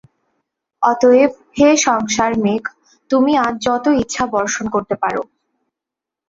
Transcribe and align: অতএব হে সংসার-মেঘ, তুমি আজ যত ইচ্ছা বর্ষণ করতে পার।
অতএব 0.81 1.31
হে 1.57 1.69
সংসার-মেঘ, 1.85 2.63
তুমি 3.09 3.31
আজ 3.37 3.53
যত 3.65 3.85
ইচ্ছা 4.01 4.23
বর্ষণ 4.33 4.65
করতে 4.69 4.95
পার। 4.95 5.15